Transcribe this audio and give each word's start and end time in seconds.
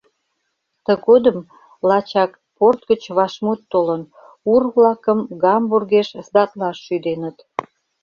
Тыгодым 0.85 1.37
лачак 1.87 2.31
порт 2.57 2.81
гыч 2.89 3.03
вашмут 3.17 3.59
толын: 3.71 4.01
ур-влакым 4.51 5.19
Гамбургеш 5.43 6.07
сдатлаш 6.25 6.77
шӱденыт. 6.85 7.37